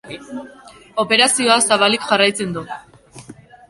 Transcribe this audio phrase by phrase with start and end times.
[1.03, 2.69] Operazioa zabalik jarraitzen du.